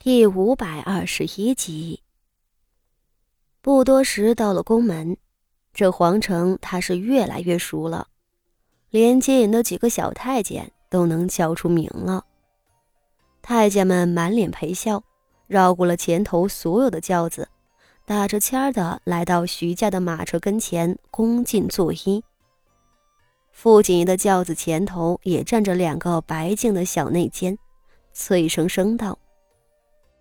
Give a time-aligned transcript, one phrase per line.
[0.00, 2.04] 第五百二十一集。
[3.60, 5.16] 不多时，到了宫门，
[5.74, 8.06] 这皇城他是越来越熟了，
[8.90, 12.24] 连接引的几个小太监都能叫出名了。
[13.42, 15.02] 太监们满脸陪笑，
[15.48, 17.48] 绕过了前头所有的轿子，
[18.06, 22.22] 打着签儿的来到徐家的马车跟前，恭敬作揖。
[23.50, 27.58] 傅锦仪的轿子前头也站着两个白净的小内监，
[28.12, 29.18] 脆声声道。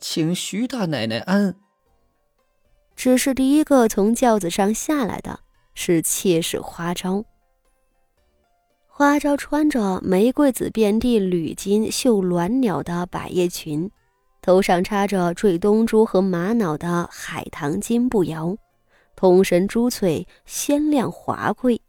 [0.00, 1.54] 请徐大奶奶安。
[2.96, 5.40] 只是第一个从轿子上下来的
[5.74, 7.24] 是妾室花招。
[8.86, 13.90] 花招穿着玫瑰紫遍地缕金绣鸾鸟的百叶裙，
[14.42, 18.54] 头上插着缀东珠和玛瑙的海棠金步摇，
[19.16, 21.80] 通身珠翠鲜亮华贵。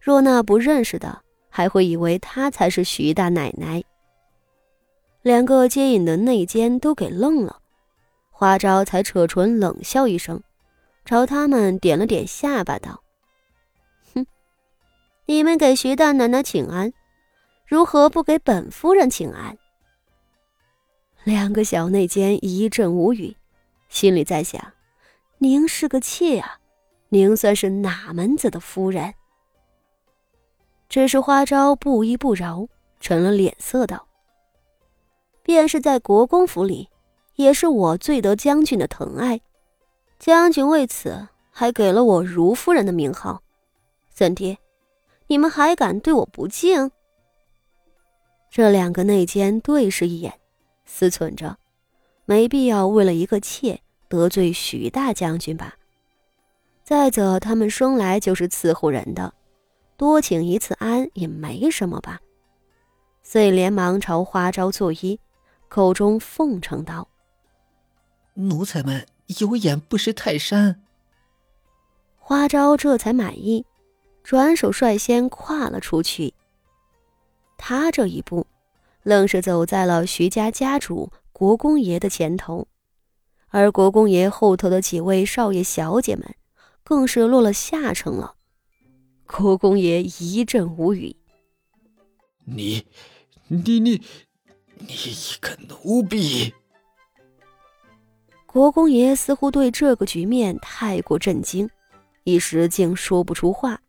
[0.00, 3.82] 若那不认识的，还会以为她才是徐大奶奶。
[5.26, 7.60] 两个接引的内监都给愣了，
[8.30, 10.40] 花招才扯唇冷笑一声，
[11.04, 13.02] 朝他们点了点下巴，道
[14.14, 14.24] ：“哼，
[15.26, 16.92] 你们给徐大奶奶请安，
[17.66, 19.58] 如何不给本夫人请安？”
[21.26, 23.36] 两个小内监一阵无语，
[23.88, 24.74] 心里在想
[25.38, 26.60] ：“您是个妾啊，
[27.08, 29.12] 您算是哪门子的夫人？”
[30.88, 32.68] 只是花招不依不饶，
[33.00, 34.06] 沉了脸色道。
[35.46, 36.88] 便是在国公府里，
[37.36, 39.40] 也是我最得将军的疼爱，
[40.18, 43.40] 将军为此还给了我如夫人的名号。
[44.12, 44.58] 怎地，
[45.28, 46.90] 你们还敢对我不敬？
[48.50, 50.34] 这两个内监对视一眼，
[50.84, 51.56] 思忖着，
[52.24, 55.76] 没必要为了一个妾得罪许大将军吧。
[56.82, 59.32] 再者，他们生来就是伺候人的，
[59.96, 62.18] 多请一次安也没什么吧。
[63.22, 65.16] 遂连忙朝花招作揖。
[65.76, 67.06] 口中奉承道
[68.32, 69.06] ：“奴才们
[69.40, 70.80] 有眼不识泰山。”
[72.16, 73.66] 花招这才满意，
[74.24, 76.32] 转手率先跨了出去。
[77.58, 78.46] 他这一步，
[79.02, 82.66] 愣是走在了徐家家主国公爷的前头，
[83.48, 86.34] 而国公爷后头的几位少爷小姐们，
[86.84, 88.36] 更是落了下乘了。
[89.26, 91.16] 国公爷一阵无语
[92.48, 92.86] ：“你，
[93.48, 94.02] 你，你。”
[94.78, 96.54] 你一个奴婢！
[98.46, 101.68] 国公爷似乎对这个局面太过震惊，
[102.24, 103.80] 一时竟说不出话。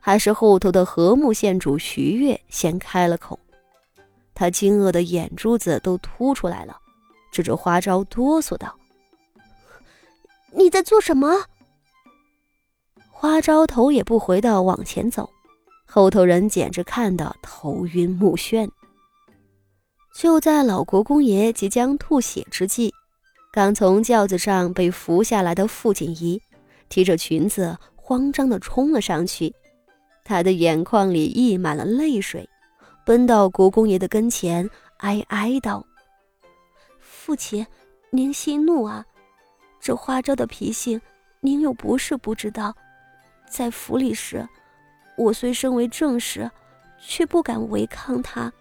[0.00, 3.38] 还是后头的和睦县主徐悦先开了口，
[4.34, 6.78] 他惊愕的眼珠子都凸出来了，
[7.32, 8.78] 指着花招哆嗦道
[10.52, 11.46] ：“你在做什么？”
[13.10, 15.30] 花招头也不回的往前走，
[15.86, 18.70] 后头人简直看得头晕目眩。
[20.14, 22.94] 就在老国公爷即将吐血之际，
[23.52, 26.40] 刚从轿子上被扶下来的傅锦仪，
[26.88, 29.52] 提着裙子慌张地冲了上去，
[30.22, 32.48] 他的眼眶里溢满了泪水，
[33.04, 35.84] 奔到国公爷的跟前，哀哀道
[37.02, 37.66] ：“父亲，
[38.10, 39.04] 您息怒啊！
[39.80, 41.00] 这花招的脾性，
[41.40, 42.72] 您又不是不知道。
[43.50, 44.48] 在府里时，
[45.18, 46.48] 我虽身为正室，
[47.00, 48.52] 却不敢违抗他。”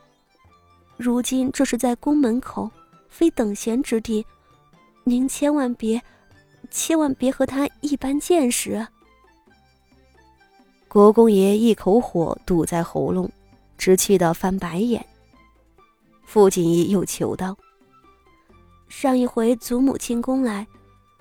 [1.04, 2.72] 如今这是在宫门口，
[3.10, 4.26] 非等闲之地，
[5.04, 6.02] 您千万别，
[6.72, 8.88] 千万别和他一般见识。
[10.88, 13.30] 国公爷一口火堵在喉咙，
[13.78, 15.06] 直气得翻白眼。
[16.24, 17.58] 傅锦衣又求道
[18.88, 20.66] ：“上一回祖母进宫来，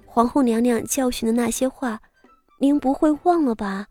[0.06, 2.00] 皇后娘娘教训的那些话，
[2.60, 3.88] 您不会忘了吧？”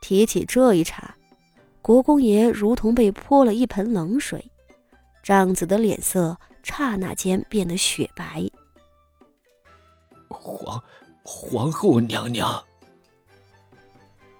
[0.00, 1.14] 提起这一茬。
[1.86, 4.44] 国公爷如同被泼了一盆冷水，
[5.22, 8.44] 长子的脸色刹那间变得雪白。
[10.28, 10.82] 皇
[11.22, 12.60] 皇后娘娘，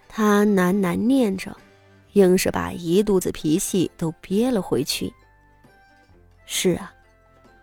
[0.09, 1.57] 他喃喃念着，
[2.15, 5.15] 硬是把一肚子脾气都憋了回去。
[6.47, 6.93] 是啊，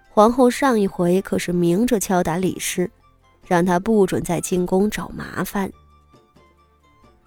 [0.09, 2.89] 皇后上一回可是明着敲打李氏，
[3.45, 5.69] 让他不准在进宫找麻烦。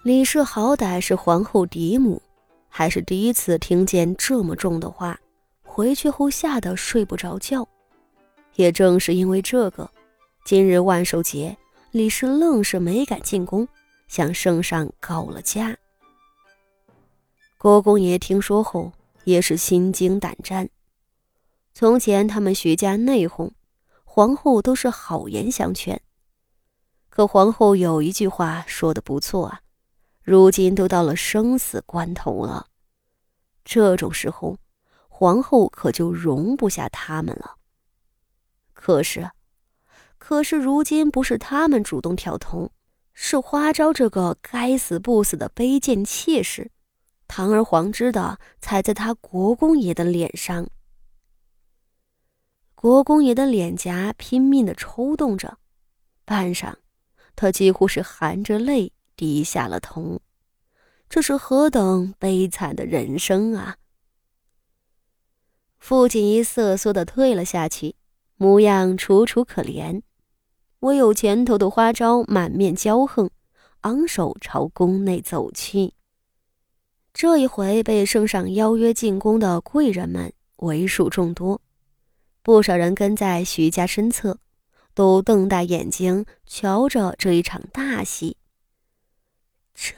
[0.01, 2.19] 李氏好歹是皇后嫡母。
[2.77, 5.19] 还是第一次听见这么重的话，
[5.63, 7.67] 回去后吓得睡不着觉。
[8.53, 9.89] 也正是因为这个，
[10.45, 11.57] 今日万寿节，
[11.89, 13.67] 李氏愣是没敢进宫，
[14.07, 15.75] 向圣上告了假。
[17.57, 18.91] 国公爷听说后，
[19.23, 20.69] 也是心惊胆战。
[21.73, 23.49] 从前他们徐家内讧，
[24.03, 25.99] 皇后都是好言相劝，
[27.09, 29.61] 可皇后有一句话说的不错啊。
[30.27, 32.67] 如今都到了生死关头了，
[33.63, 34.57] 这种时候，
[35.07, 37.55] 皇后可就容不下他们了。
[38.73, 39.31] 可是，
[40.17, 42.73] 可是如今不是他们主动挑头，
[43.13, 46.71] 是花昭这个该死不死的卑贱妾室，
[47.29, 50.67] 堂而皇之的踩在他国公爷的脸上。
[52.75, 55.57] 国公爷的脸颊拼命的抽动着，
[56.25, 56.73] 半晌，
[57.33, 60.21] 他几乎是含着泪低下了头。
[61.09, 63.75] 这是何等悲惨的人生啊！
[65.77, 67.95] 傅锦衣瑟缩的退了下去，
[68.35, 70.01] 模样楚楚可怜。
[70.81, 73.29] 唯有前头的花招满面骄横，
[73.81, 75.93] 昂首朝宫内走去。
[77.13, 81.61] 这一回被圣上邀约进宫的贵人们为数众多，
[82.43, 84.37] 不少人跟在徐家身侧，
[84.93, 88.37] 都瞪大眼睛瞧着这一场大戏。
[89.77, 89.93] 这。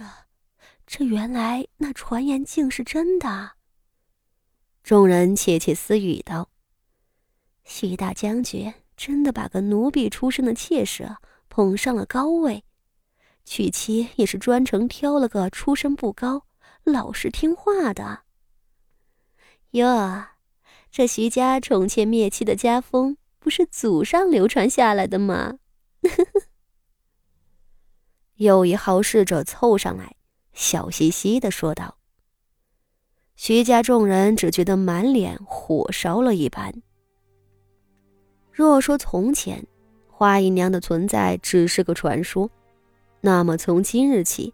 [0.86, 3.52] 这原来那传言竟是真的。
[4.84, 6.50] 众人窃窃私语道
[7.64, 11.16] ：“徐大将军真的把个奴婢出身的妾室
[11.48, 12.64] 捧上了高位，
[13.46, 16.48] 娶妻也是专程挑了个出身不高、
[16.84, 18.24] 老实听话的。
[19.72, 20.26] 哟，
[20.90, 25.60] 这徐家宠妾灭妻的家风，不是祖上流传下来的吗？”
[28.40, 30.16] 有一好事者凑上来。
[30.54, 31.98] 笑嘻嘻的说道
[33.36, 36.74] ：“徐家众人只觉得满脸火烧了一般。
[38.50, 39.66] 若说从前
[40.08, 42.50] 花姨娘的存在只是个传说，
[43.20, 44.54] 那么从今日起，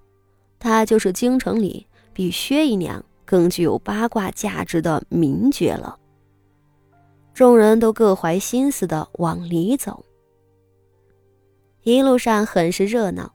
[0.58, 6.00] 她就是京城里比薛姨娘更具有八卦价值的名角了。”
[7.36, 10.04] 众人都各怀心思的往里走，
[11.84, 13.35] 一路上很是热闹。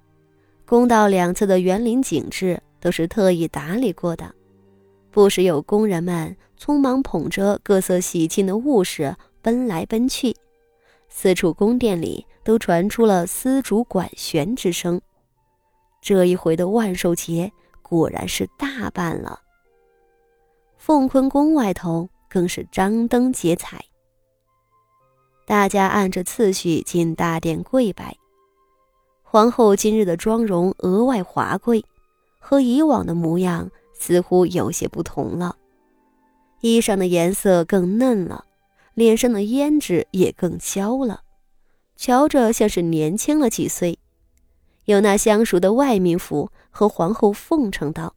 [0.70, 4.32] 宫道两侧的园林景致都是特意打理过的，
[5.11, 10.32] 不时有工人们匆忙捧着各色喜庆的物事奔来奔去，
[11.08, 15.00] 四处宫殿里都传出了丝竹管弦之声。
[16.00, 17.50] 这一回的万寿节
[17.82, 19.40] 果然是大办了。
[20.78, 23.84] 凤坤宫外头更是张灯结彩，
[25.44, 28.17] 大家按着次序进大殿跪拜。
[29.32, 31.85] 皇后今日的妆容额外华贵，
[32.41, 35.55] 和以往的模样似乎有些不同了。
[36.62, 38.44] 衣裳的颜色更嫩了，
[38.94, 41.21] 脸上的胭脂也更娇了，
[41.94, 44.00] 瞧着像是年轻了几岁。
[44.87, 48.17] 有那相熟的外民妇和皇后奉承道：“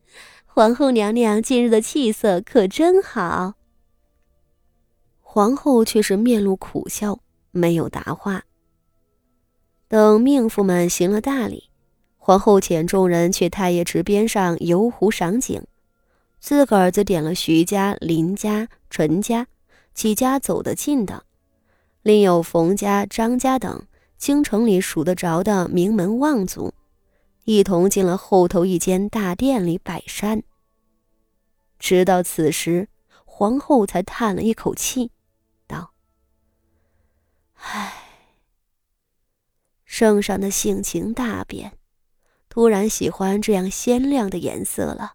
[0.46, 3.52] 皇后娘娘今日的气色可真好。”
[5.20, 7.20] 皇后却是面露苦笑，
[7.50, 8.44] 没有答话。
[9.88, 11.70] 等命妇们行了大礼，
[12.16, 15.62] 皇后遣众人去太液池边上游湖赏景，
[16.40, 19.46] 自个儿则点了徐家、林家、陈家
[19.94, 21.22] 几家走得近的，
[22.02, 23.86] 另有冯家、张家等
[24.18, 26.74] 京城里数得着的名门望族，
[27.44, 30.42] 一同进了后头一间大殿里摆膳。
[31.78, 32.88] 直到此时，
[33.24, 35.12] 皇后才叹了一口气，
[35.68, 35.92] 道
[37.62, 38.02] ：“唉。”
[39.98, 41.72] 圣上的性情大变，
[42.50, 45.14] 突然喜欢这样鲜亮的颜色了，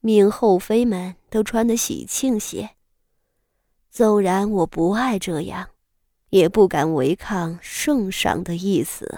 [0.00, 2.70] 命后妃们都穿得喜庆些。
[3.92, 5.68] 纵然我不爱这样，
[6.30, 9.16] 也不敢违抗圣上的意思。